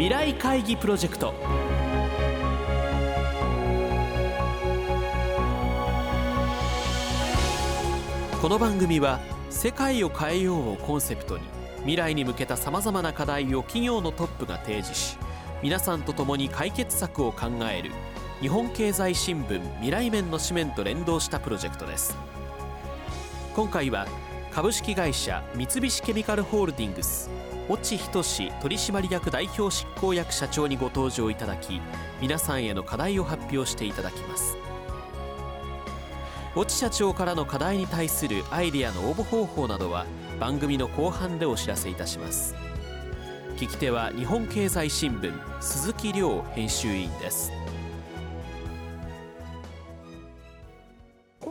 [0.00, 1.34] 未来会議プロジェクト。
[8.40, 9.20] この番組は
[9.52, 11.44] 「世界を変えよう」をコンセプトに
[11.80, 15.18] 未来に向けたさまざまな課題を企業のトップが提示し
[15.62, 17.90] 皆さんと共に解決策を考える
[18.40, 22.16] 日本経済新聞未来面の紙面と連動したプロジェクトです。
[23.54, 24.06] 今回は
[24.50, 27.28] 株式会社三菱ケミカルホールディングス
[27.70, 31.80] 越智仁取締役代表執行役社長にご登場いただき
[32.20, 34.56] 皆さんへの課題を発表していただきます。
[36.56, 40.04] 越智社長からの課題に対するアイデアの応募方法などは
[40.40, 42.56] 番組の後半でお知らせいたします。
[43.56, 47.52] 聞き手は日本経済新聞鈴木亮編集員です。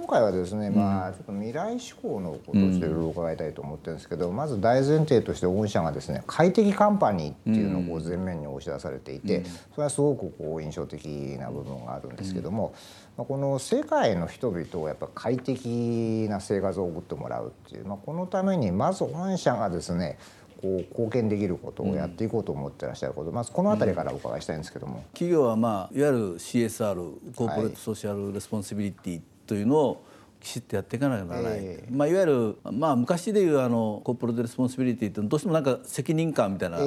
[0.10, 9.44] 回はですね、まあ、ちょっと未来志向のことをちょっといろいろ伺いたいと思ってるんですけど、まず大前提として御社がですね快適カンパニーっていうのをこう前面に押し出されていて、
[9.74, 11.06] それはすごくこう印象的
[11.40, 12.74] な部分があるんですけども、
[13.18, 20.18] まあ、この世界の人々をやっぱ快適な生活を送ってもらうっていう、まあ、このためにまず御社がですね
[20.62, 26.96] こう貢献できることをやっていこうと思ってらっしゃること、まずこの辺りからお伺いしたいんですけども、企業は、まあ、いわゆる CSR
[27.34, 30.06] コーポレートソーシャルレスポンシビリティというのを
[30.40, 36.78] きちっとやっていかなきゃならない、えー、まあ、いわゆる、まあ、昔でいうあの corporate responsibility ってどうしてもなんか責任感みたいな、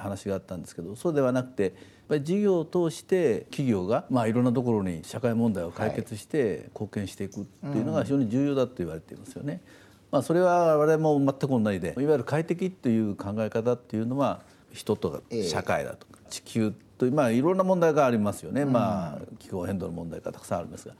[0.00, 1.72] 話があったんですけどそうではなくてやっ
[2.08, 9.62] ぱり事業を通して企業が、まあ、いろんなところに社会問題を解決して貢献していくっていうのが非常に重要だと言われていますよね。
[10.10, 20.94] まあ、それは我々も全く同じでいわゆる快適という考え方っていうのは人とか社会だとか地球という、まあ、いろんな問題がありますよね、まあ、気候変動の問題がたくさんありますが。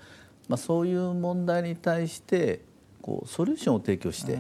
[0.49, 2.61] まあ、そういう問題に対して
[3.01, 4.39] こうソリューションを提供して、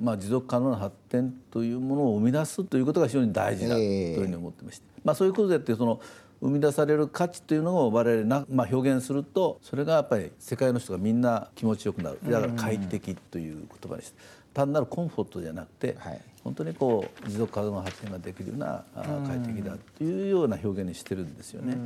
[0.00, 6.00] まあ、持続可能な発展というものを生み出すということが非常に大事だというふうに思ってまして、まあ、そういうことでってその
[6.40, 12.18] 生み出される価値というのを我々な、まあ、表現するとそれがやっぱり世界の人がみんな気持ちよくなる。
[12.24, 14.42] だから快適という言葉にして。
[14.52, 18.84] 単なるコンフォートじゃなくて、はい、本当にこう持続可能な発展ができるような
[19.26, 21.76] 快適だというような表現にしてるんですよね。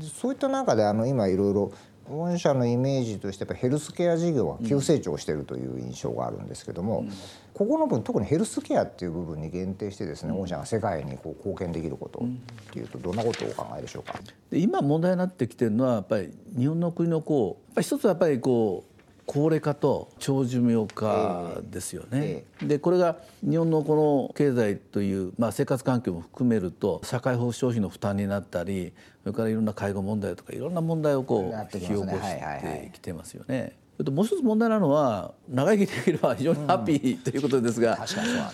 [0.00, 1.72] そういった中であの今いろいろ
[2.08, 7.10] 御社のイメージとしてやっぱヘルスケア事業は急成長しているという印象があるんですけども、うん、
[7.54, 14.18] ここの分特にヘルスケアっていう部分に限定してですね、うん、御社が世界にこう貢献できることっていうとどんなことをお考えでしょうか、
[14.52, 18.93] 今問題になってきてるのはやっぱり日本の国のこうやっぱり一つはやっぱりこう
[19.26, 22.44] 高齢化と長寿命化ですよね。
[22.62, 28.92] でこれが日本のこの経済という、まあ、生活環境も含めると社会保障費の負担になったり
[29.22, 33.76] それからいろんな介護問題とかいろんな問題をこう引き起こしてきてますよね。
[34.10, 37.96] もう一つ問題なのは長生きできれば非常にハッピー、ということですが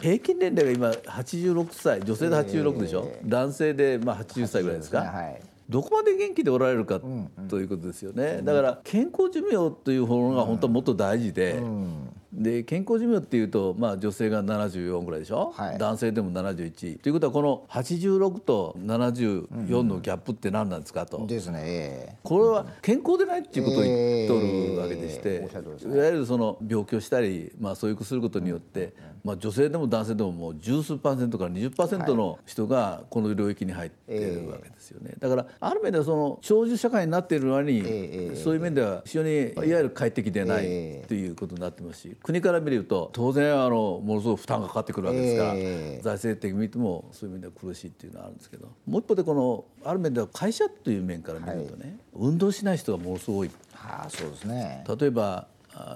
[0.03, 5.01] 平均年齢が今86歳女性で86でしょ、男性でまあ80歳ぐらいですか、
[5.71, 7.01] どこまで元気でおられるか
[7.49, 11.63] ということですよね、だから健康寿命というものが本当はもっと大事で、
[12.41, 35.13] で健康寿命っていうと、まあ、女性が74ぐらいでしょ、はい、男性でも71ということはこの86と74のギャップって何なんですかと、ですね、これは健康でないっていうことを言っとるわけでして、いわゆるその病気をしたり、まあ、そういうくすることによって、まあ、女性でも男性でももう十数パーセントから20%の人がこの領域に入ってるわけですよね。
[35.19, 37.83] だからある面ではその長寿社会になっているのに、
[38.37, 40.63] そういう面では非常にいわゆる快適でない
[41.07, 45.55] ということになってますし国から見ると当然あのものすごく負担がかかってくるわけですから、
[46.03, 53.51] 財政的に見てもそういう面では苦しいっていうのはあるんですけどもう一方でこのある面では会社という面から見るとね、運動しない人がものすごい。
[53.73, 54.85] はあ、そうですね。
[55.01, 55.49] 例えば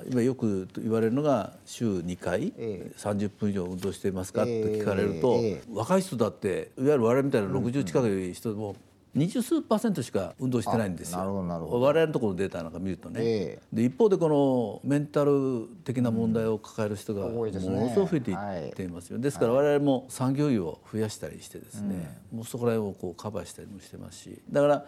[0.08, 4.44] 今よく言われるのが週2回30分以上運動していますか？
[4.44, 5.40] って聞かれると
[5.72, 8.76] 若い人だっていわゆる我々みたいな60近い人も
[9.14, 11.18] 二十数パーセントしか運動してないんですよ。
[11.20, 24.40] 我々のところのデータなんか見るとね、えー、で一方でこのメンタル的な問題を抱える人がものすごく増えていっていますよ、ですから我々も産業医を増やしたりしてですね、もうそこら辺をこうカバーしたりもしてますし。
[24.50, 24.84] だから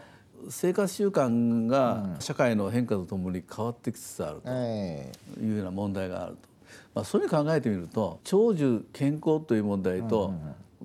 [0.50, 4.50] 生活習慣が社会の変化とともに変わってきつつあると。
[4.50, 6.48] いうような問題があると、
[6.94, 10.34] まあ、そういうふうに考えてみると長寿健康という問題と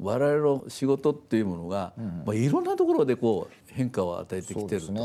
[0.01, 1.93] 我々の仕事っていうものが、
[2.25, 4.93] まあ、いろんなところでこう変化を与えてきてると。
[4.93, 4.99] で、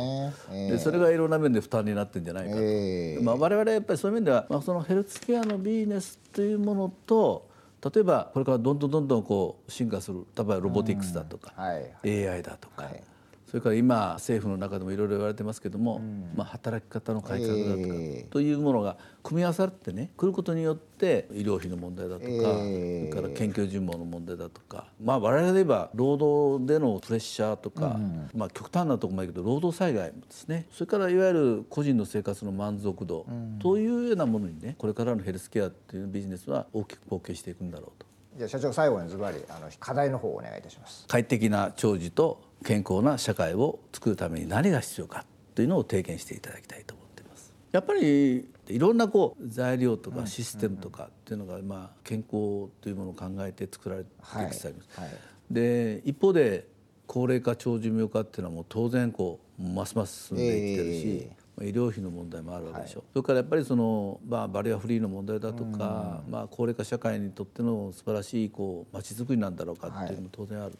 [0.70, 0.78] ね。
[0.78, 7.48] それがいろんな面で負担になってるんじゃないかと、えー、まあ、我々やっぱりそういう面では、まあ、そのヘルスケアのビジネスというものと
[7.94, 11.64] 例えばこれからどんどんどんどんこう進化する例えばロボティクスだとか、うん。
[11.64, 12.84] はい、AI だとか。
[12.84, 13.02] はい
[13.46, 16.00] それから今政府の中でもいろいろ言われてますけども、
[16.34, 17.94] まあ、働き方の改革だとか、
[18.30, 28.00] というものが組み合わさってね来ることによって医療費の問題だとか、それから研究尋問の問題だとか、まあ、我々で言えば労働でのプレッシャーとか、
[28.34, 30.66] まあ、極端なところもあるけど労働災害もですね。
[30.72, 33.26] それからいわゆる個人の生活の満足度
[33.60, 38.06] というようなものにねこれからのヘルスケアっていうビジネスは大きく貢献していくんだろうと。
[38.36, 41.04] じゃあ社長最後にズバリあの課題の方をお願いいたします。
[41.08, 45.24] 快適な長寿と健康な社会を作るために何が必要か
[45.54, 47.54] というのを提言していただきたいと思っています。
[47.72, 55.14] やっぱりいろんなこう材料とかシステムとかっていうのがまあ健康というものを考えて作られてきてあります、はいはい、
[55.50, 56.66] で一方で
[57.06, 70.74] 高齢化長寿命化っていうのはもう当然こうますます進んでいってるし、えー医療費の問題もあるわけでしょ、はい、それからやっぱりその、まあ、バリアフリーの問題だとか、まあ、高齢化社会にとっての素晴らしいこう街づくりなんだろうかっていうのも当然ある、はい、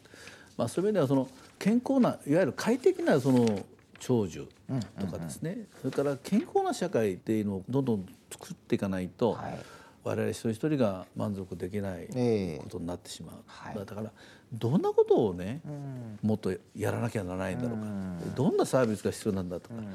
[0.57, 1.27] まあ、そういう意味ではその
[1.57, 3.65] 健康ないわゆる快適なその
[3.99, 4.47] 長寿
[4.99, 9.59] とかですね、それから健康な社会っていうのをどんどん作っていかないと、はい
[10.07, 12.07] 我々一人一人が満足できない
[12.59, 14.11] ことになってしまう、えーはい、だから
[14.53, 15.69] どんなことをね、う
[16.25, 19.87] ん、もっとやらなきゃならないんだろうか、うん、どんなサービスが必要なんだとか、うん、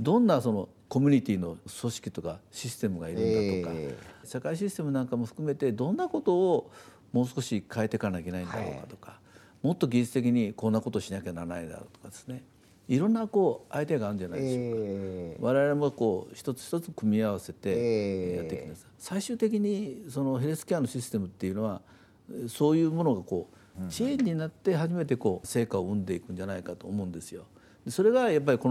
[0.00, 3.22] どんなそのコミュニティの組織とかシステムがいるん
[3.62, 6.70] だとか、えー、社会システムなんかも含めてどんなことを
[7.12, 9.16] もう少し変えていかなきゃいけないんだろうかとか、は
[9.62, 12.42] い、もっと技術的にこんなことしなきゃならないだろうとかですね
[12.90, 21.82] いろんなこうアイデアがあるんじゃないでしょうか、えー、我々もこう一つ一つ組み合わせてやっていきます、えー、最終的にそのヘルスケアのシステムっていうのは
[22.48, 23.48] そういうものがこ
[23.80, 27.44] うチェーンになって初めてこう成果を生んでいくんじゃないかと思うんですよ。
[27.88, 28.68] それがやっぱりこ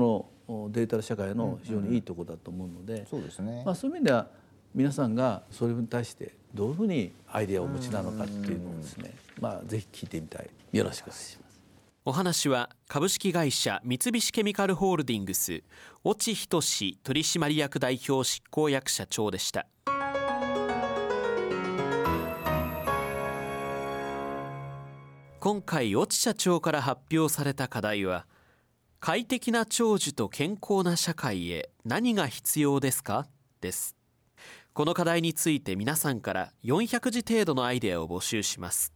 [0.50, 3.64] のデータ社会の非常にいいところだと思うので、そうですね。
[3.66, 4.28] まあそういう意味では
[4.76, 10.50] 皆さんがそれに対してどういうふうにアイデアをお持ちなのかっていうのをですね、まあぜひ聞いてみたい。
[10.74, 11.49] よろしくお願いします。
[12.06, 15.64] お話は株式会社三菱ケミカルホールディングス
[16.06, 19.68] 越智仁取締役代表執行役社長でした。
[25.42, 28.26] 今回越智社長から発表された課題は
[29.00, 33.28] 快適な長寿と健康な社会へ何が必要ですか？
[33.62, 33.96] です。
[34.74, 38.94] この課題について皆さんから400字程度のアイデアを募集します。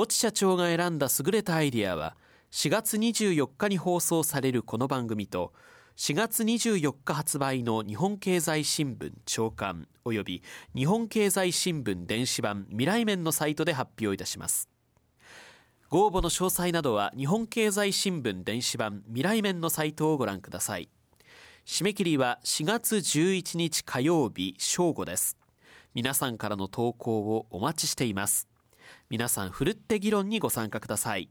[0.00, 2.16] 越智社長が選んだ優れたアイディアは
[2.52, 5.52] 4月24日に放送されるこの番組と
[5.96, 10.42] 4月24日発売の日本経済新聞長官及び
[10.76, 14.68] 日本経済新聞電子版未来面のサイトで発表いたします。
[15.88, 20.88] ご応募の詳細などは日本経済新聞電子版未来面のサイトをご覧ください。
[21.66, 25.36] 締め切りは4月11日火曜日正午です。
[25.92, 28.46] 皆さんからの投稿をお待ちしています。
[29.10, 31.30] 皆さんふるって議論にご参加ください。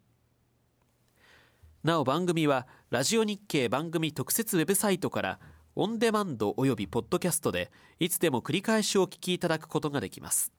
[1.84, 5.40] なお番組はラジオ日経番組特設ウェブサイトから
[5.76, 10.52] オンデマンドおよびポッドキャストでいつでも繰り返しお聞きいただくことができます。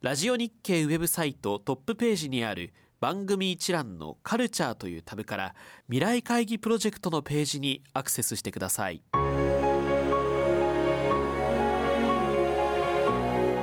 [0.00, 5.54] ラジオ日経ウェブサイトトップページにある番組一覧のカルチャーというタブから
[5.86, 9.02] 未来会議プロジェクトのページにアクセスしてください。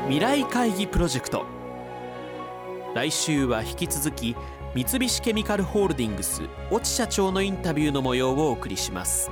[0.06, 1.55] 未来会議プロジェクト。
[2.96, 4.38] 来週は引き続き
[4.74, 9.30] 三菱ケミカルホールディングス越智社長のインタビューの模様をお送りします。